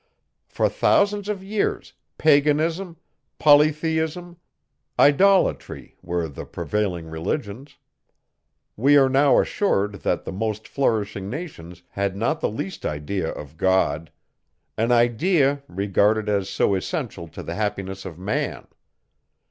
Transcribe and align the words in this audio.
For 0.47 0.67
thousands 0.67 1.29
of 1.29 1.43
years, 1.43 1.93
paganism, 2.17 2.97
polytheism, 3.37 4.37
idolatry, 4.97 5.95
were 6.01 6.27
the 6.27 6.43
prevailing 6.43 7.05
religions. 7.05 7.77
We 8.75 8.97
are 8.97 9.09
now 9.09 9.39
assured, 9.39 10.01
that 10.01 10.25
the 10.25 10.31
most 10.31 10.67
flourishing 10.67 11.29
nations 11.29 11.83
had 11.89 12.17
not 12.17 12.41
the 12.41 12.49
least 12.49 12.83
idea 12.83 13.29
of 13.29 13.57
God; 13.57 14.11
an 14.75 14.91
idea, 14.91 15.61
regarded 15.67 16.29
as 16.29 16.49
so 16.49 16.73
essential 16.73 17.27
to 17.27 17.43
the 17.43 17.53
happiness 17.53 18.03
of 18.03 18.17
man. 18.17 18.67